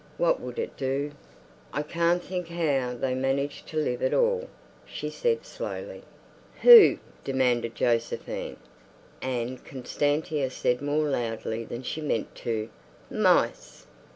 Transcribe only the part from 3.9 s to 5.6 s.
at all," she said